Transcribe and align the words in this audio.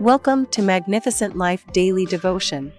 Welcome 0.00 0.46
to 0.46 0.62
Magnificent 0.62 1.36
Life 1.36 1.66
Daily 1.74 2.06
Devotion. 2.06 2.72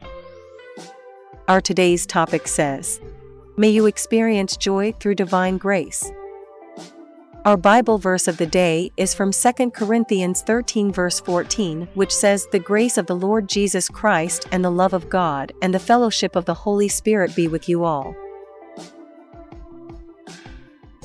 Our 1.48 1.62
today's 1.62 2.08
topic 2.08 2.48
says, 2.48 3.00
May 3.58 3.70
you 3.70 3.86
experience 3.86 4.58
joy 4.58 4.94
through 4.94 5.14
divine 5.14 5.60
grace. 5.60 6.12
Our 7.46 7.58
Bible 7.58 8.00
verse 8.00 8.28
of 8.28 8.38
the 8.38 8.48
day 8.48 8.92
is 8.98 9.14
from 9.14 9.32
2 9.32 9.70
Corinthians 9.70 10.42
13, 10.42 10.92
verse 10.92 11.20
14, 11.20 11.90
which 11.94 12.12
says, 12.12 12.48
The 12.48 12.58
grace 12.58 12.98
of 12.98 13.06
the 13.06 13.16
Lord 13.16 13.48
Jesus 13.48 13.88
Christ 13.88 14.48
and 14.52 14.66
the 14.66 14.72
love 14.72 14.94
of 14.94 15.08
God 15.08 15.52
and 15.62 15.76
the 15.76 15.80
fellowship 15.80 16.36
of 16.36 16.46
the 16.46 16.56
Holy 16.56 16.88
Spirit 16.88 17.36
be 17.36 17.48
with 17.48 17.70
you 17.70 17.84
all. 17.84 18.16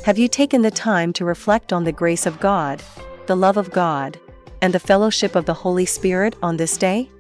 Have 0.07 0.17
you 0.17 0.29
taken 0.29 0.63
the 0.63 0.71
time 0.71 1.13
to 1.13 1.27
reflect 1.27 1.75
on 1.75 1.85
the 1.85 1.93
grace 1.93 2.25
of 2.25 2.41
God, 2.41 2.83
the 3.27 3.37
love 3.37 3.59
of 3.59 3.71
God, 3.71 4.19
and 4.63 4.75
the 4.75 4.81
fellowship 4.81 5.35
of 5.35 5.47
the 5.47 5.55
Holy 5.55 5.87
Spirit 5.87 6.37
on 6.43 6.57
this 6.57 6.77
day? 6.77 7.11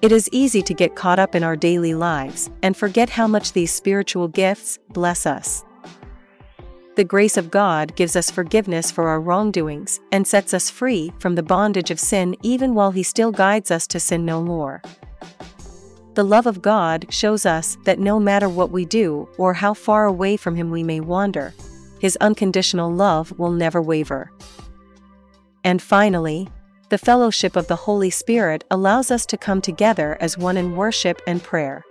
It 0.00 0.12
is 0.12 0.28
easy 0.30 0.62
to 0.62 0.74
get 0.74 0.94
caught 0.94 1.18
up 1.18 1.34
in 1.34 1.42
our 1.42 1.56
daily 1.56 1.94
lives 1.94 2.50
and 2.62 2.76
forget 2.76 3.10
how 3.10 3.26
much 3.26 3.52
these 3.52 3.72
spiritual 3.72 4.28
gifts 4.28 4.78
bless 4.90 5.26
us. 5.26 5.64
The 6.98 7.04
grace 7.04 7.36
of 7.36 7.50
God 7.50 7.94
gives 7.94 8.16
us 8.16 8.30
forgiveness 8.30 8.90
for 8.90 9.08
our 9.08 9.20
wrongdoings 9.20 10.00
and 10.10 10.26
sets 10.26 10.52
us 10.52 10.68
free 10.68 11.12
from 11.20 11.36
the 11.36 11.42
bondage 11.42 11.90
of 11.92 12.00
sin 12.00 12.36
even 12.42 12.74
while 12.74 12.90
He 12.90 13.04
still 13.04 13.30
guides 13.30 13.70
us 13.70 13.86
to 13.88 14.00
sin 14.00 14.24
no 14.24 14.42
more. 14.42 14.82
The 16.14 16.24
love 16.24 16.46
of 16.46 16.60
God 16.60 17.06
shows 17.08 17.46
us 17.46 17.78
that 17.84 18.00
no 18.00 18.18
matter 18.18 18.48
what 18.48 18.72
we 18.72 18.84
do 18.84 19.28
or 19.38 19.54
how 19.54 19.74
far 19.74 20.06
away 20.06 20.36
from 20.36 20.56
Him 20.56 20.70
we 20.70 20.82
may 20.82 20.98
wander, 20.98 21.54
His 22.00 22.16
unconditional 22.16 22.92
love 22.92 23.38
will 23.38 23.52
never 23.52 23.80
waver. 23.80 24.32
And 25.64 25.82
finally, 25.82 26.48
the 26.88 26.98
fellowship 26.98 27.56
of 27.56 27.66
the 27.66 27.76
Holy 27.76 28.10
Spirit 28.10 28.64
allows 28.70 29.10
us 29.10 29.26
to 29.26 29.36
come 29.36 29.60
together 29.60 30.16
as 30.20 30.38
one 30.38 30.56
in 30.56 30.76
worship 30.76 31.20
and 31.26 31.42
prayer. 31.42 31.84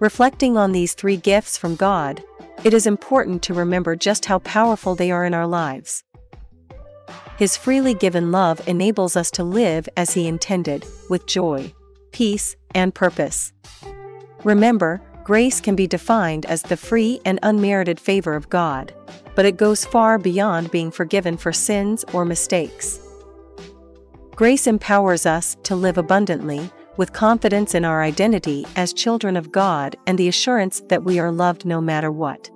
Reflecting 0.00 0.56
on 0.56 0.72
these 0.72 0.94
three 0.94 1.16
gifts 1.16 1.56
from 1.56 1.76
God, 1.76 2.22
it 2.64 2.74
is 2.74 2.86
important 2.86 3.42
to 3.44 3.54
remember 3.54 3.96
just 3.96 4.26
how 4.26 4.40
powerful 4.40 4.94
they 4.94 5.10
are 5.10 5.24
in 5.24 5.32
our 5.32 5.46
lives. 5.46 6.04
His 7.38 7.56
freely 7.56 7.94
given 7.94 8.30
love 8.30 8.66
enables 8.68 9.16
us 9.16 9.30
to 9.32 9.44
live 9.44 9.88
as 9.96 10.12
He 10.14 10.28
intended, 10.28 10.84
with 11.08 11.26
joy, 11.26 11.72
peace, 12.12 12.56
and 12.74 12.94
purpose. 12.94 13.52
Remember, 14.44 15.00
grace 15.24 15.60
can 15.60 15.76
be 15.76 15.86
defined 15.86 16.46
as 16.46 16.62
the 16.62 16.76
free 16.76 17.20
and 17.24 17.38
unmerited 17.42 18.00
favor 18.00 18.34
of 18.34 18.50
God, 18.50 18.94
but 19.34 19.44
it 19.44 19.56
goes 19.56 19.84
far 19.84 20.18
beyond 20.18 20.70
being 20.70 20.90
forgiven 20.90 21.36
for 21.36 21.52
sins 21.52 22.04
or 22.12 22.24
mistakes. 22.24 23.00
Grace 24.34 24.66
empowers 24.66 25.26
us 25.26 25.56
to 25.62 25.76
live 25.76 25.98
abundantly, 25.98 26.70
with 26.96 27.12
confidence 27.12 27.74
in 27.74 27.84
our 27.84 28.02
identity 28.02 28.66
as 28.76 28.92
children 28.92 29.36
of 29.36 29.52
God 29.52 29.96
and 30.06 30.18
the 30.18 30.28
assurance 30.28 30.80
that 30.88 31.04
we 31.04 31.18
are 31.18 31.32
loved 31.32 31.64
no 31.64 31.80
matter 31.80 32.10
what. 32.10 32.50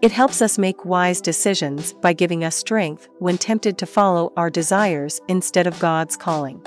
It 0.00 0.10
helps 0.10 0.42
us 0.42 0.58
make 0.58 0.84
wise 0.84 1.20
decisions 1.20 1.92
by 1.92 2.12
giving 2.12 2.42
us 2.42 2.56
strength 2.56 3.08
when 3.18 3.38
tempted 3.38 3.78
to 3.78 3.86
follow 3.86 4.32
our 4.36 4.50
desires 4.50 5.20
instead 5.28 5.66
of 5.66 5.78
God's 5.78 6.16
calling. 6.16 6.60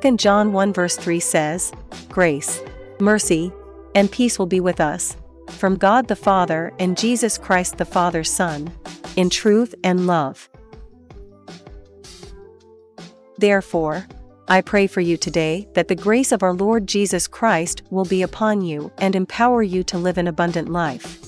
2 0.00 0.16
John 0.16 0.54
1 0.54 0.72
verse 0.72 0.96
3 0.96 1.20
says, 1.20 1.70
Grace, 2.08 2.62
mercy, 2.98 3.52
and 3.94 4.10
peace 4.10 4.38
will 4.38 4.46
be 4.46 4.60
with 4.60 4.80
us, 4.80 5.18
from 5.50 5.76
God 5.76 6.08
the 6.08 6.16
Father 6.16 6.72
and 6.78 6.96
Jesus 6.96 7.36
Christ 7.36 7.76
the 7.76 7.84
Father's 7.84 8.30
Son, 8.30 8.72
in 9.16 9.28
truth 9.28 9.74
and 9.84 10.06
love. 10.06 10.48
Therefore, 13.36 14.06
I 14.48 14.62
pray 14.62 14.86
for 14.86 15.02
you 15.02 15.18
today 15.18 15.68
that 15.74 15.88
the 15.88 15.94
grace 15.94 16.32
of 16.32 16.42
our 16.42 16.54
Lord 16.54 16.86
Jesus 16.86 17.28
Christ 17.28 17.82
will 17.90 18.06
be 18.06 18.22
upon 18.22 18.62
you 18.62 18.90
and 18.96 19.14
empower 19.14 19.62
you 19.62 19.82
to 19.84 19.98
live 19.98 20.16
an 20.16 20.26
abundant 20.26 20.70
life. 20.70 21.18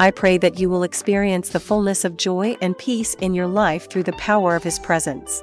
I 0.00 0.10
pray 0.10 0.38
that 0.38 0.58
you 0.58 0.68
will 0.68 0.82
experience 0.82 1.50
the 1.50 1.60
fullness 1.60 2.04
of 2.04 2.16
joy 2.16 2.56
and 2.60 2.76
peace 2.76 3.14
in 3.14 3.32
your 3.32 3.46
life 3.46 3.88
through 3.88 4.04
the 4.04 4.12
power 4.14 4.56
of 4.56 4.64
His 4.64 4.80
presence. 4.80 5.40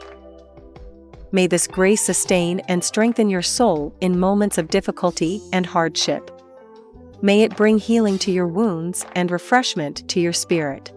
May 1.35 1.47
this 1.47 1.67
grace 1.67 1.99
sustain 1.99 2.61
and 2.69 2.81
strengthen 2.81 3.29
your 3.29 3.41
soul 3.41 3.93
in 3.99 4.17
moments 4.17 4.57
of 4.57 4.69
difficulty 4.69 5.41
and 5.51 5.65
hardship. 5.65 6.31
May 7.21 7.41
it 7.41 7.57
bring 7.57 7.77
healing 7.77 8.17
to 8.19 8.31
your 8.31 8.47
wounds 8.47 9.05
and 9.17 9.29
refreshment 9.29 10.07
to 10.07 10.21
your 10.21 10.31
spirit. 10.31 10.93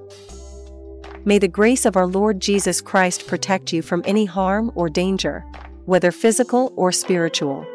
May 1.25 1.41
the 1.41 1.48
grace 1.48 1.84
of 1.84 1.97
our 1.97 2.06
Lord 2.06 2.38
Jesus 2.38 2.81
Christ 2.81 3.27
protect 3.27 3.72
you 3.72 3.82
from 3.82 4.04
any 4.06 4.27
harm 4.27 4.71
or 4.77 4.88
danger, 4.88 5.44
whether 5.87 6.12
physical 6.12 6.72
or 6.77 6.93
spiritual. 6.93 7.66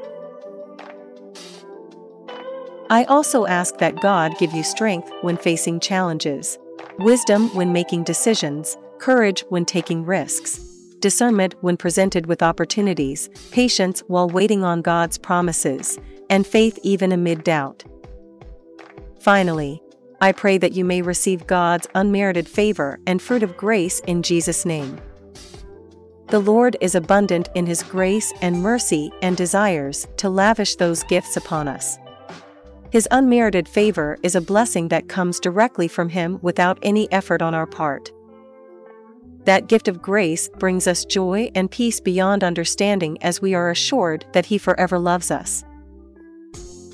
I 2.90 3.04
also 3.10 3.46
ask 3.46 3.78
that 3.80 4.00
God 4.00 4.38
give 4.40 4.54
you 4.54 4.64
strength 4.64 5.12
when 5.20 5.36
facing 5.36 5.82
challenges, 5.82 6.58
wisdom 7.00 7.54
when 7.54 7.74
making 7.74 8.06
decisions, 8.06 8.78
courage 9.00 9.44
when 9.50 9.66
taking 9.66 10.06
risks, 10.06 10.73
discernment 11.04 11.54
when 11.60 11.76
presented 11.76 12.28
with 12.28 12.42
opportunities, 12.42 13.30
patience 13.52 14.00
while 14.08 14.30
waiting 14.30 14.64
on 14.64 14.82
God's 14.82 15.18
promises, 15.18 16.00
and 16.30 16.48
faith 16.48 16.80
even 16.82 17.12
amid 17.12 17.44
doubt. 17.44 17.84
Finally, 19.20 19.82
I 20.22 20.32
pray 20.32 20.58
that 20.58 20.72
you 20.72 20.86
may 20.86 21.02
receive 21.02 21.46
God's 21.46 21.88
unmerited 21.94 22.48
favor 22.48 23.02
and 23.06 23.22
fruit 23.22 23.44
of 23.44 23.58
grace 23.58 24.00
in 24.08 24.24
Jesus' 24.24 24.66
name. 24.66 24.98
The 26.28 26.40
Lord 26.40 26.78
is 26.80 26.96
abundant 26.96 27.50
in 27.54 27.66
His 27.66 27.84
grace 27.84 28.32
and 28.42 28.64
mercy 28.64 29.12
and 29.22 29.36
desires 29.36 30.08
to 30.18 30.30
lavish 30.30 30.78
those 30.78 31.04
gifts 31.04 31.36
upon 31.36 31.68
us. 31.68 31.98
His 32.92 33.10
unmerited 33.12 33.68
favor 33.68 34.18
is 34.24 34.36
a 34.36 34.42
blessing 34.42 34.88
that 34.88 35.10
comes 35.10 35.42
directly 35.42 35.90
from 35.90 36.08
Him 36.08 36.40
without 36.42 36.80
any 36.82 37.12
effort 37.12 37.42
on 37.42 37.54
our 37.54 37.68
part. 37.68 38.10
That 39.46 39.68
gift 39.68 39.88
of 39.88 40.02
grace 40.02 40.48
brings 40.60 40.88
us 40.88 41.04
joy 41.04 41.52
and 41.54 41.70
peace 41.70 42.00
beyond 42.00 42.44
understanding 42.44 43.22
as 43.22 43.42
we 43.42 43.54
are 43.54 43.70
assured 43.70 44.26
that 44.32 44.46
He 44.46 44.58
forever 44.58 44.98
loves 44.98 45.32
us. 45.32 45.64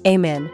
Amen. 0.08 0.50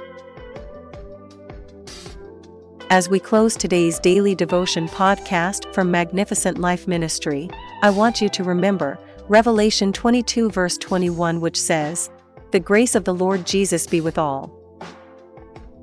As 2.90 3.10
we 3.10 3.20
close 3.20 3.56
today's 3.56 4.00
daily 4.00 4.36
devotion 4.36 4.88
podcast 4.88 5.74
from 5.74 5.90
Magnificent 5.90 6.60
Life 6.60 6.88
Ministry, 6.88 7.50
I 7.82 7.90
want 7.90 8.22
you 8.22 8.30
to 8.30 8.44
remember 8.44 9.00
Revelation 9.28 9.92
22, 9.92 10.52
verse 10.52 10.78
21, 10.78 11.42
which 11.42 11.60
says, 11.60 12.12
The 12.52 12.60
grace 12.60 12.94
of 12.94 13.06
the 13.06 13.14
Lord 13.14 13.46
Jesus 13.46 13.88
be 13.88 14.02
with 14.02 14.18
all. 14.18 14.52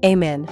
Amen. 0.05 0.49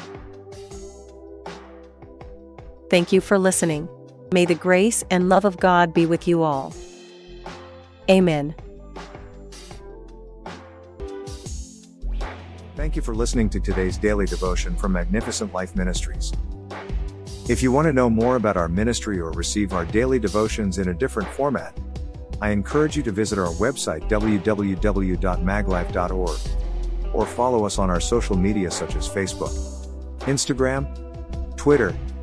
Thank 2.88 3.12
you 3.12 3.20
for 3.20 3.38
listening. 3.38 3.88
May 4.32 4.44
the 4.44 4.54
grace 4.54 5.02
and 5.10 5.28
love 5.28 5.44
of 5.44 5.58
God 5.58 5.92
be 5.92 6.06
with 6.06 6.28
you 6.28 6.42
all. 6.42 6.72
Amen. 8.08 8.54
Thank 12.76 12.96
you 12.96 13.02
for 13.02 13.14
listening 13.14 13.50
to 13.50 13.60
today's 13.60 13.98
daily 13.98 14.26
devotion 14.26 14.74
from 14.74 14.92
Magnificent 14.92 15.52
Life 15.52 15.76
Ministries. 15.76 16.32
If 17.48 17.62
you 17.62 17.72
want 17.72 17.86
to 17.86 17.92
know 17.92 18.08
more 18.08 18.36
about 18.36 18.56
our 18.56 18.68
ministry 18.68 19.20
or 19.20 19.32
receive 19.32 19.72
our 19.72 19.84
daily 19.84 20.18
devotions 20.18 20.78
in 20.78 20.88
a 20.88 20.94
different 20.94 21.28
format, 21.30 21.78
I 22.40 22.50
encourage 22.50 22.96
you 22.96 23.02
to 23.02 23.12
visit 23.12 23.38
our 23.38 23.52
website 23.54 24.08
www.maglife.org 24.08 26.40
or 27.12 27.26
follow 27.26 27.66
us 27.66 27.78
on 27.78 27.90
our 27.90 28.00
social 28.00 28.36
media 28.36 28.70
such 28.70 28.94
as 28.94 29.08
Facebook, 29.08 29.52
Instagram, 30.20 31.56
Twitter, 31.56 31.94